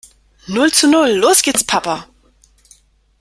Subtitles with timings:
[0.49, 1.11] Null zu null.
[1.11, 2.07] Los geht's Papa!